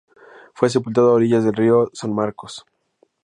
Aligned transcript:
Fue 0.55 0.67
sepultado 0.71 1.11
a 1.11 1.13
orillas 1.13 1.43
del 1.43 1.53
río 1.53 1.91
San 1.93 2.11
Marcos. 2.11 2.65